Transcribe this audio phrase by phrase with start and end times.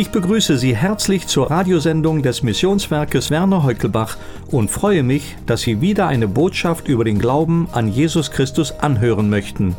[0.00, 4.16] Ich begrüße Sie herzlich zur Radiosendung des Missionswerkes Werner Heukelbach
[4.50, 9.28] und freue mich, dass Sie wieder eine Botschaft über den Glauben an Jesus Christus anhören
[9.28, 9.76] möchten.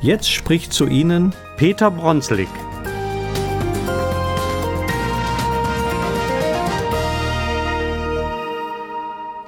[0.02, 2.50] Jetzt spricht zu Ihnen Peter Bronslig.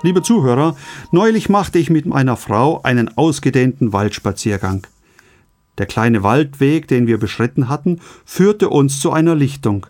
[0.06, 0.76] Liebe Zuhörer,
[1.12, 4.86] neulich machte ich mit meiner Frau einen ausgedehnten Waldspaziergang.
[5.78, 9.88] Der kleine Waldweg, den wir beschritten hatten, führte uns zu einer Lichtung.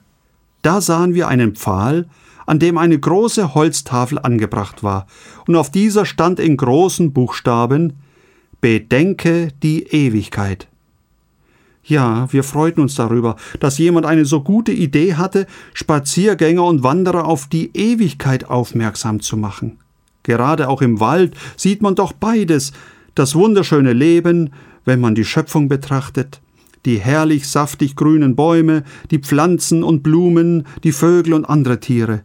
[0.61, 2.07] Da sahen wir einen Pfahl,
[2.45, 5.07] an dem eine große Holztafel angebracht war,
[5.47, 7.93] und auf dieser stand in großen Buchstaben
[8.61, 10.67] Bedenke die Ewigkeit.
[11.83, 17.25] Ja, wir freuten uns darüber, dass jemand eine so gute Idee hatte, Spaziergänger und Wanderer
[17.25, 19.79] auf die Ewigkeit aufmerksam zu machen.
[20.23, 22.71] Gerade auch im Wald sieht man doch beides,
[23.13, 24.51] das wunderschöne Leben,
[24.85, 26.41] wenn man die Schöpfung betrachtet,
[26.85, 32.23] die herrlich saftig grünen Bäume, die Pflanzen und Blumen, die Vögel und andere Tiere.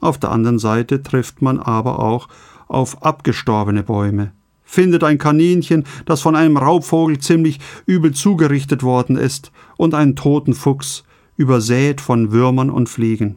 [0.00, 2.28] Auf der anderen Seite trifft man aber auch
[2.68, 4.32] auf abgestorbene Bäume,
[4.64, 10.54] findet ein Kaninchen, das von einem Raubvogel ziemlich übel zugerichtet worden ist, und einen toten
[10.54, 11.04] Fuchs,
[11.36, 13.36] übersät von Würmern und Fliegen.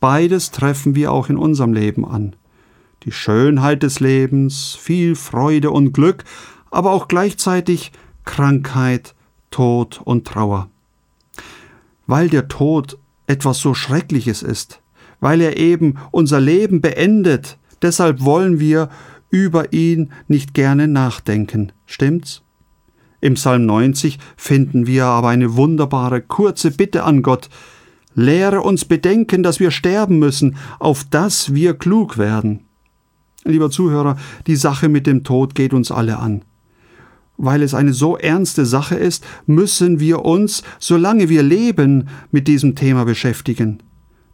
[0.00, 2.34] Beides treffen wir auch in unserem Leben an
[3.04, 6.24] die Schönheit des Lebens, viel Freude und Glück,
[6.70, 7.92] aber auch gleichzeitig
[8.24, 9.14] Krankheit,
[9.50, 10.68] Tod und Trauer.
[12.06, 14.80] Weil der Tod etwas so Schreckliches ist,
[15.20, 18.88] weil er eben unser Leben beendet, deshalb wollen wir
[19.30, 22.42] über ihn nicht gerne nachdenken, stimmt's?
[23.20, 27.48] Im Psalm 90 finden wir aber eine wunderbare kurze Bitte an Gott,
[28.14, 32.64] Lehre uns bedenken, dass wir sterben müssen, auf dass wir klug werden.
[33.44, 34.16] Lieber Zuhörer,
[34.46, 36.42] die Sache mit dem Tod geht uns alle an.
[37.36, 42.74] Weil es eine so ernste Sache ist, müssen wir uns, solange wir leben, mit diesem
[42.74, 43.82] Thema beschäftigen,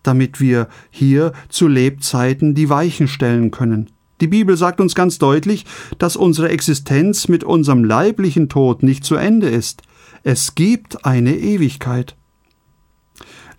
[0.02, 3.90] damit wir hier zu Lebzeiten die Weichen stellen können.
[4.20, 5.64] Die Bibel sagt uns ganz deutlich,
[5.98, 9.82] dass unsere Existenz mit unserem leiblichen Tod nicht zu Ende ist.
[10.22, 12.16] Es gibt eine Ewigkeit.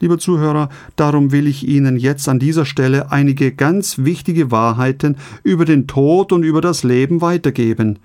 [0.01, 5.63] Lieber Zuhörer, darum will ich Ihnen jetzt an dieser Stelle einige ganz wichtige Wahrheiten über
[5.63, 7.99] den Tod und über das Leben weitergeben.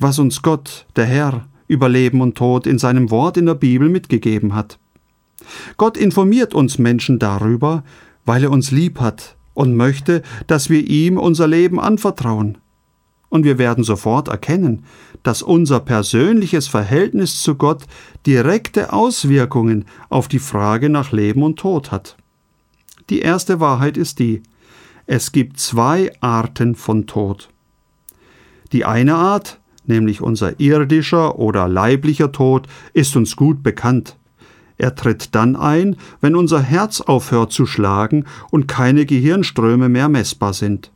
[0.00, 3.88] Was uns Gott, der Herr, über Leben und Tod in seinem Wort in der Bibel
[3.88, 4.80] mitgegeben hat.
[5.76, 7.84] Gott informiert uns Menschen darüber,
[8.24, 12.58] weil er uns lieb hat und möchte, dass wir ihm unser Leben anvertrauen
[13.32, 14.84] und wir werden sofort erkennen,
[15.22, 17.84] dass unser persönliches Verhältnis zu Gott
[18.26, 22.18] direkte Auswirkungen auf die Frage nach Leben und Tod hat.
[23.08, 24.42] Die erste Wahrheit ist die,
[25.06, 27.48] es gibt zwei Arten von Tod.
[28.72, 34.18] Die eine Art, nämlich unser irdischer oder leiblicher Tod, ist uns gut bekannt.
[34.76, 40.52] Er tritt dann ein, wenn unser Herz aufhört zu schlagen und keine Gehirnströme mehr messbar
[40.52, 40.92] sind.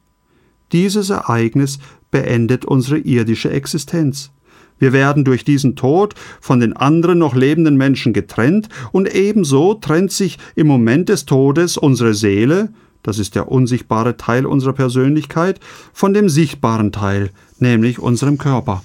[0.72, 1.78] Dieses Ereignis
[2.16, 4.30] beendet unsere irdische Existenz.
[4.78, 10.12] Wir werden durch diesen Tod von den anderen noch lebenden Menschen getrennt und ebenso trennt
[10.12, 12.70] sich im Moment des Todes unsere Seele,
[13.02, 15.60] das ist der unsichtbare Teil unserer Persönlichkeit,
[15.92, 18.82] von dem sichtbaren Teil, nämlich unserem Körper.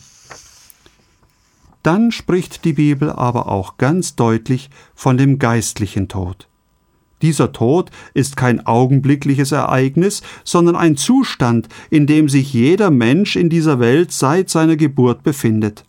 [1.84, 6.50] Dann spricht die Bibel aber auch ganz deutlich von dem geistlichen Tod.
[7.22, 13.50] Dieser Tod ist kein augenblickliches Ereignis, sondern ein Zustand, in dem sich jeder Mensch in
[13.50, 15.86] dieser Welt seit seiner Geburt befindet.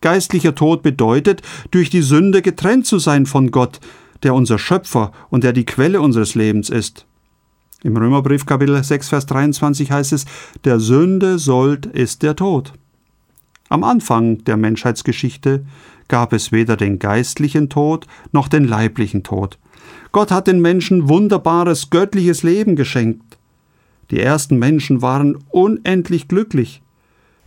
[0.00, 3.80] Geistlicher Tod bedeutet, durch die Sünde getrennt zu sein von Gott,
[4.22, 7.06] der unser Schöpfer und der die Quelle unseres Lebens ist.
[7.84, 10.24] Im Römerbrief Kapitel 6 Vers 23 heißt es,
[10.64, 12.72] der Sünde Sold ist der Tod.
[13.68, 15.64] Am Anfang der Menschheitsgeschichte
[16.06, 19.58] gab es weder den geistlichen Tod noch den leiblichen Tod.
[20.12, 23.38] Gott hat den Menschen wunderbares göttliches Leben geschenkt.
[24.10, 26.82] Die ersten Menschen waren unendlich glücklich,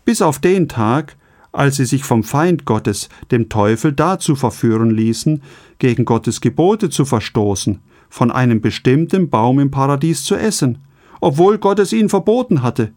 [0.03, 1.15] bis auf den Tag,
[1.51, 5.41] als sie sich vom Feind Gottes, dem Teufel, dazu verführen ließen,
[5.79, 7.79] gegen Gottes Gebote zu verstoßen,
[8.09, 10.79] von einem bestimmten Baum im Paradies zu essen,
[11.21, 12.91] obwohl Gott es ihnen verboten hatte.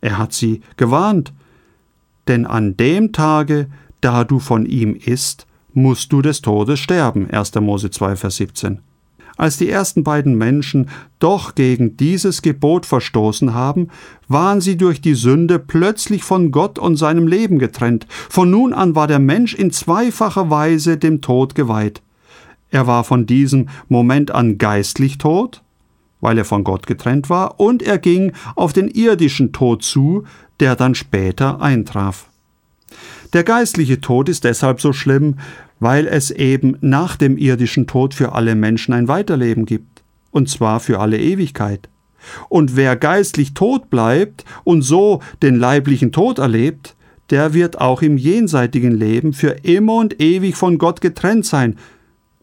[0.00, 1.32] Er hat sie gewarnt,
[2.28, 3.68] denn an dem Tage,
[4.00, 7.30] da du von ihm isst, musst du des Todes sterben.
[7.30, 7.54] 1.
[7.56, 8.80] Mose 2, Vers 17.
[9.36, 13.88] Als die ersten beiden Menschen doch gegen dieses Gebot verstoßen haben,
[14.28, 18.06] waren sie durch die Sünde plötzlich von Gott und seinem Leben getrennt.
[18.10, 22.02] Von nun an war der Mensch in zweifacher Weise dem Tod geweiht.
[22.70, 25.62] Er war von diesem Moment an geistlich tot,
[26.20, 30.24] weil er von Gott getrennt war, und er ging auf den irdischen Tod zu,
[30.60, 32.29] der dann später eintraf.
[33.32, 35.36] Der geistliche Tod ist deshalb so schlimm,
[35.78, 40.80] weil es eben nach dem irdischen Tod für alle Menschen ein Weiterleben gibt, und zwar
[40.80, 41.88] für alle Ewigkeit.
[42.48, 46.96] Und wer geistlich tot bleibt und so den leiblichen Tod erlebt,
[47.30, 51.76] der wird auch im jenseitigen Leben für immer und ewig von Gott getrennt sein,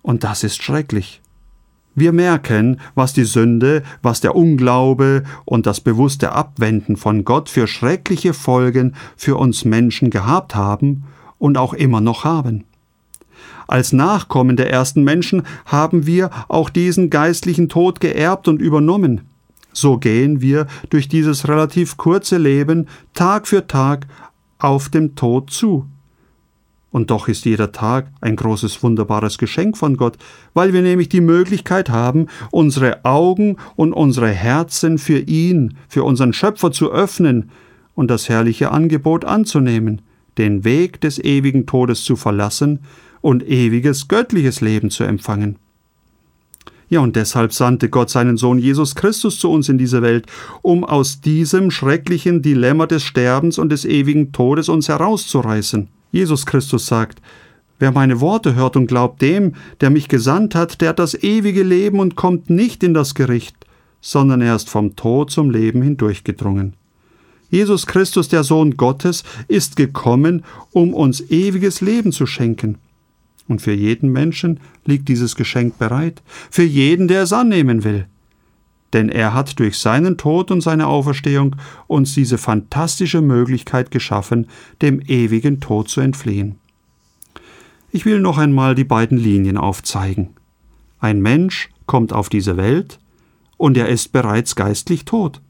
[0.02, 1.22] und das ist schrecklich.
[2.00, 7.66] Wir merken, was die Sünde, was der Unglaube und das bewusste Abwenden von Gott für
[7.66, 11.06] schreckliche Folgen für uns Menschen gehabt haben
[11.40, 12.66] und auch immer noch haben.
[13.66, 19.22] Als Nachkommen der ersten Menschen haben wir auch diesen geistlichen Tod geerbt und übernommen.
[19.74, 24.06] So gehen wir durch dieses relativ kurze Leben Tag für Tag
[24.60, 25.88] auf dem Tod zu.
[26.92, 30.18] Und doch ist jeder Tag ein großes, wunderbares Geschenk von Gott,
[30.54, 36.34] weil wir nämlich die Möglichkeit haben, unsere Augen und unsere Herzen für ihn, für unseren
[36.34, 37.52] Schöpfer zu öffnen
[37.94, 40.02] und das herrliche Angebot anzunehmen,
[40.38, 42.80] den Weg des ewigen Todes zu verlassen
[43.22, 45.58] und ewiges göttliches Leben zu empfangen.
[46.90, 50.26] Ja, und deshalb sandte Gott seinen Sohn Jesus Christus zu uns in diese Welt,
[50.62, 55.90] um aus diesem schrecklichen Dilemma des Sterbens und des ewigen Todes uns herauszureißen.
[56.18, 57.22] Jesus Christus sagt,
[57.78, 61.62] Wer meine Worte hört und glaubt dem, der mich gesandt hat, der hat das ewige
[61.62, 63.56] Leben und kommt nicht in das Gericht,
[64.02, 66.74] sondern er ist vom Tod zum Leben hindurchgedrungen.
[67.52, 72.80] Jesus Christus, der Sohn Gottes, ist gekommen, um uns ewiges Leben zu schenken.
[73.48, 78.08] Und für jeden Menschen liegt dieses Geschenk bereit, für jeden, der es annehmen will
[78.94, 81.56] denn er hat durch seinen Tod und seine Auferstehung
[81.88, 84.48] uns diese fantastische Möglichkeit geschaffen,
[84.82, 86.56] dem ewigen Tod zu entfliehen.
[87.92, 90.30] Ich will noch einmal die beiden Linien aufzeigen.
[91.00, 93.00] Ein Mensch kommt auf diese Welt
[93.58, 95.42] und er ist bereits geistlich tot.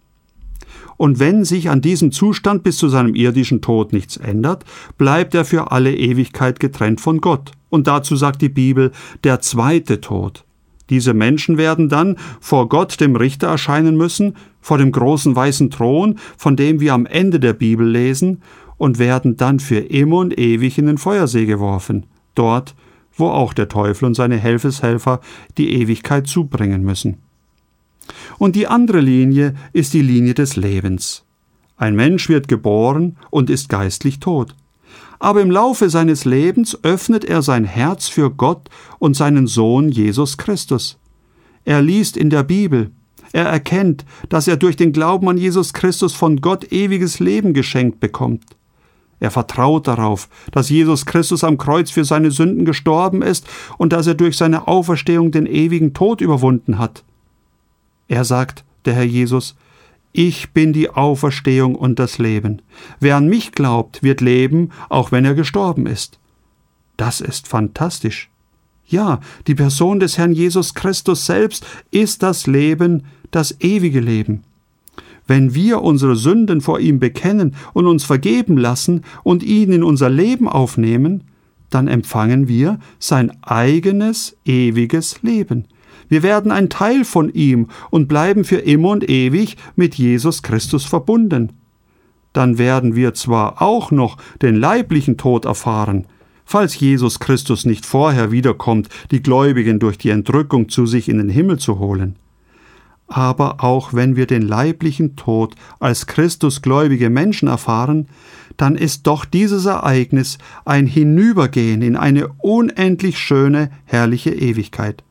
[0.98, 4.66] Und wenn sich an diesem Zustand bis zu seinem irdischen Tod nichts ändert,
[4.98, 7.52] bleibt er für alle Ewigkeit getrennt von Gott.
[7.70, 8.92] Und dazu sagt die Bibel
[9.24, 10.44] der zweite Tod.
[10.90, 16.18] Diese Menschen werden dann vor Gott, dem Richter, erscheinen müssen, vor dem großen weißen Thron,
[16.38, 18.42] von dem wir am Ende der Bibel lesen,
[18.78, 22.06] und werden dann für immer und ewig in den Feuersee geworfen,
[22.36, 22.76] dort,
[23.16, 25.20] wo auch der Teufel und seine Helfeshelfer
[25.58, 27.18] die Ewigkeit zubringen müssen.
[28.38, 31.26] Und die andere Linie ist die Linie des Lebens.
[31.76, 34.56] Ein Mensch wird geboren und ist geistlich tot
[35.20, 38.70] aber im Laufe seines Lebens öffnet er sein Herz für Gott
[39.00, 40.98] und seinen Sohn Jesus Christus.
[41.66, 42.92] Er liest in der Bibel,
[43.34, 48.00] er erkennt, dass er durch den Glauben an Jesus Christus von Gott ewiges Leben geschenkt
[48.00, 48.44] bekommt.
[49.20, 53.48] Er vertraut darauf, dass Jesus Christus am Kreuz für seine Sünden gestorben ist
[53.78, 57.04] und dass er durch seine Auferstehung den ewigen Tod überwunden hat.
[58.08, 59.56] Er sagt, der Herr Jesus,
[60.14, 62.62] ich bin die Auferstehung und das Leben.
[63.00, 66.20] Wer an mich glaubt, wird leben, auch wenn er gestorben ist.
[66.98, 68.30] Das ist fantastisch.
[68.88, 74.44] Ja, die Person des Herrn Jesus Christus selbst ist das Leben, das ewige Leben.
[75.28, 80.10] Wenn wir unsere Sünden vor ihm bekennen und uns vergeben lassen und ihn in unser
[80.10, 81.26] Leben aufnehmen,
[81.70, 85.66] dann empfangen wir sein eigenes ewiges Leben.
[86.10, 90.86] Wir werden ein Teil von ihm und bleiben für immer und ewig mit Jesus Christus
[90.86, 91.54] verbunden.
[92.34, 96.06] Dann werden wir zwar auch noch den leiblichen Tod erfahren,
[96.46, 101.30] falls Jesus Christus nicht vorher wiederkommt, die Gläubigen durch die Entrückung zu sich in den
[101.30, 102.16] Himmel zu holen.
[103.10, 108.08] Aber auch wenn wir den leiblichen Tod als Christusgläubige Menschen erfahren,
[108.58, 115.04] dann ist doch dieses Ereignis ein Hinübergehen in eine unendlich schöne, herrliche Ewigkeit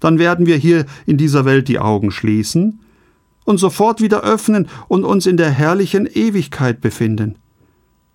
[0.00, 2.80] dann werden wir hier in dieser Welt die Augen schließen
[3.44, 7.36] und sofort wieder öffnen und uns in der herrlichen Ewigkeit befinden.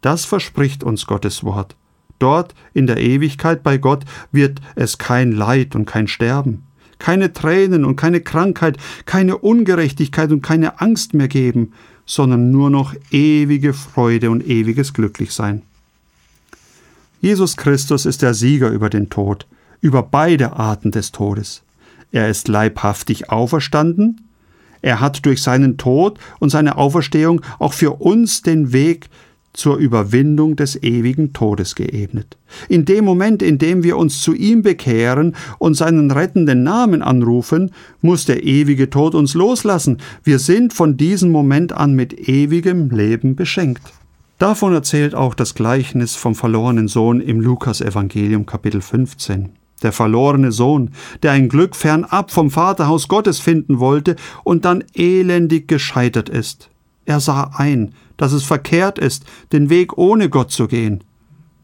[0.02, 1.76] Das verspricht uns Gottes Wort.
[2.20, 6.64] Dort in der Ewigkeit bei Gott wird es kein Leid und kein Sterben,
[7.00, 11.74] keine Tränen und keine Krankheit, keine Ungerechtigkeit und keine Angst mehr geben,
[12.06, 15.64] sondern nur noch ewige Freude und ewiges Glücklichsein.
[17.20, 19.48] Jesus Christus ist der Sieger über den Tod,
[19.82, 21.65] über beide Arten des Todes.
[22.16, 24.22] Er ist leibhaftig auferstanden.
[24.82, 29.10] Er hat durch seinen Tod und seine Auferstehung auch für uns den Weg
[29.52, 32.38] zur Überwindung des ewigen Todes geebnet.
[32.70, 37.72] In dem Moment, in dem wir uns zu ihm bekehren und seinen rettenden Namen anrufen,
[38.00, 39.98] muss der ewige Tod uns loslassen.
[40.24, 43.82] Wir sind von diesem Moment an mit ewigem Leben beschenkt.
[44.38, 49.65] Davon erzählt auch das Gleichnis vom verlorenen Sohn im Lukas Evangelium Kapitel 15.
[49.84, 50.92] der verlorene Sohn,
[51.24, 56.70] der ein Glück fernab vom Vaterhaus Gottes finden wollte und dann elendig gescheitert ist.
[57.06, 61.04] Er sah ein, dass es verkehrt ist, den Weg ohne Gott zu gehen.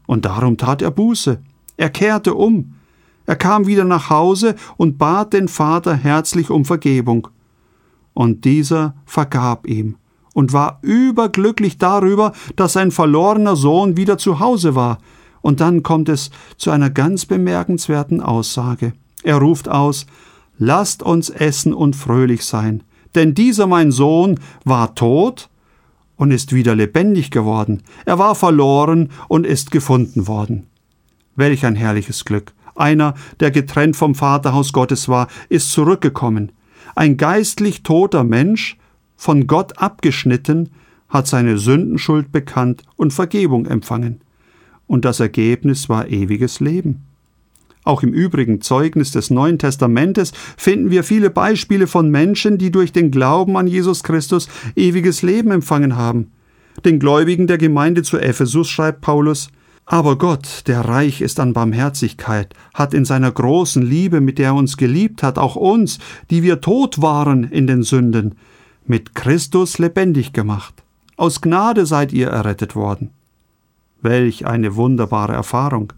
[0.06, 1.40] Und darum tat er Buße.
[1.76, 2.74] Er kehrte um.
[3.26, 7.28] Er kam wieder nach Hause und bat den Vater herzlich um Vergebung.
[8.14, 9.96] Und dieser vergab ihm
[10.34, 14.98] und war überglücklich darüber, dass sein verlorener Sohn wieder zu Hause war.
[15.42, 18.94] Und dann kommt es zu einer ganz bemerkenswerten Aussage.
[19.22, 20.06] Er ruft aus
[20.58, 22.84] Lasst uns essen und fröhlich sein,
[23.14, 25.48] denn dieser mein Sohn war tot
[26.16, 30.68] und ist wieder lebendig geworden, er war verloren und ist gefunden worden.
[31.34, 32.52] Welch ein herrliches Glück.
[32.74, 36.52] Einer, der getrennt vom Vaterhaus Gottes war, ist zurückgekommen.
[36.94, 38.76] Ein geistlich toter Mensch,
[39.16, 40.70] von Gott abgeschnitten,
[41.08, 44.20] hat seine Sündenschuld bekannt und Vergebung empfangen.
[44.92, 47.04] Und das Ergebnis war ewiges Leben.
[47.82, 52.92] Auch im übrigen Zeugnis des Neuen Testamentes finden wir viele Beispiele von Menschen, die durch
[52.92, 56.30] den Glauben an Jesus Christus ewiges Leben empfangen haben.
[56.84, 59.48] Den Gläubigen der Gemeinde zu Ephesus schreibt Paulus
[59.86, 64.54] Aber Gott, der reich ist an Barmherzigkeit, hat in seiner großen Liebe, mit der er
[64.56, 68.34] uns geliebt hat, auch uns, die wir tot waren in den Sünden,
[68.84, 70.74] mit Christus lebendig gemacht.
[71.16, 73.08] Aus Gnade seid ihr errettet worden.
[74.02, 75.92] Welch eine wunderbare Erfahrung.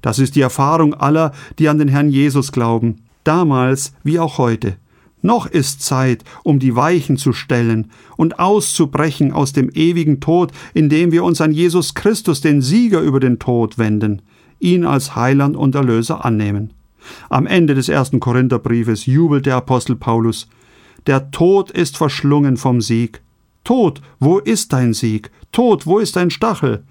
[0.00, 4.76] Das ist die Erfahrung aller, die an den Herrn Jesus glauben, damals wie auch heute.
[5.24, 11.12] Noch ist Zeit, um die Weichen zu stellen und auszubrechen aus dem ewigen Tod, indem
[11.12, 14.22] wir uns an Jesus Christus, den Sieger über den Tod, wenden,
[14.58, 16.72] ihn als Heiland und Erlöser annehmen.
[17.28, 20.48] Am Ende des ersten Korintherbriefes jubelt der Apostel Paulus
[21.06, 23.22] Der Tod ist verschlungen vom Sieg.
[23.64, 25.30] Tod, wo ist dein Sieg?
[25.52, 26.82] Tod, wo ist dein Stachel?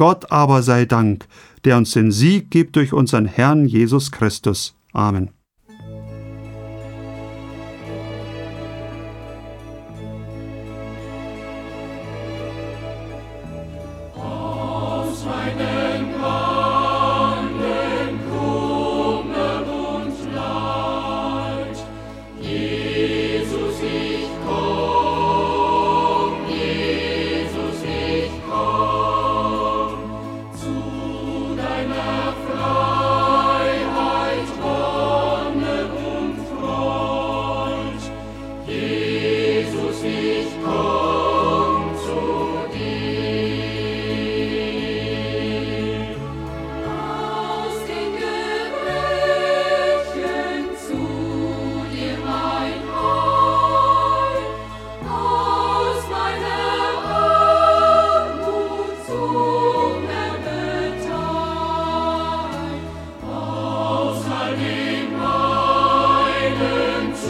[0.00, 1.26] Gott aber sei Dank,
[1.66, 4.74] der uns den Sieg gibt durch unseren Herrn Jesus Christus.
[4.94, 5.28] Amen.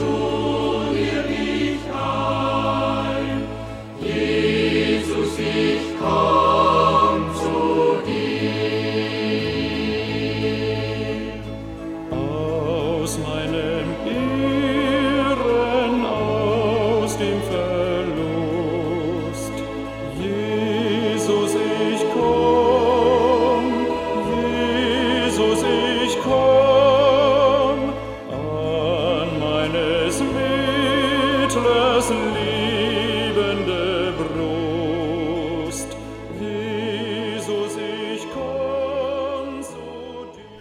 [0.00, 0.39] Jesus.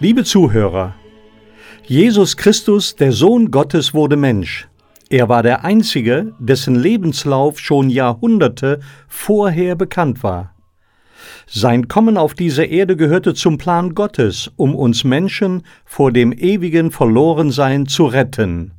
[0.01, 0.95] Liebe Zuhörer,
[1.85, 4.69] Jesus Christus, der Sohn Gottes, wurde Mensch.
[5.09, 8.79] Er war der Einzige, dessen Lebenslauf schon Jahrhunderte
[9.09, 10.55] vorher bekannt war.
[11.47, 16.91] Sein Kommen auf diese Erde gehörte zum Plan Gottes, um uns Menschen vor dem ewigen
[16.91, 18.71] Verlorensein zu retten.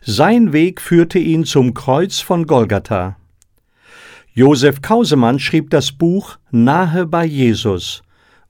[0.00, 3.18] Sein Weg führte ihn zum Kreuz von Golgatha.
[4.32, 8.02] Josef Kausemann schrieb das Buch Nahe bei Jesus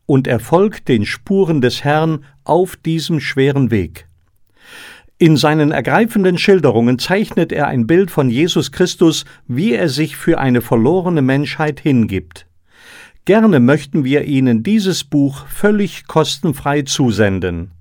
[0.09, 4.09] und er folgt den Spuren des Herrn auf diesem schweren Weg.
[5.19, 10.39] In seinen ergreifenden Schilderungen zeichnet er ein Bild von Jesus Christus, wie er sich für
[10.39, 12.47] eine verlorene Menschheit hingibt.
[13.27, 17.73] Gerne möchten wir Ihnen dieses Buch völlig kostenfrei zusenden.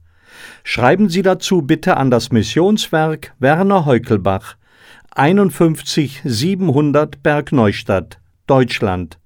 [0.66, 4.58] Schreiben Sie dazu bitte an das Missionswerk Werner Heukelbach,
[5.12, 9.18] 51 700 Bergneustadt, Deutschland.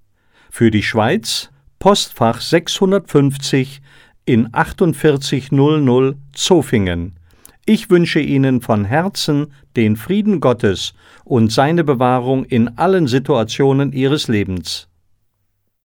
[0.52, 1.50] Für die Schweiz
[1.82, 3.82] Postfach 650
[4.26, 7.14] in 4800 Zofingen.
[7.66, 10.94] Ich wünsche Ihnen von Herzen den Frieden Gottes
[11.26, 14.90] und seine Bewahrung in allen Situationen Ihres Lebens.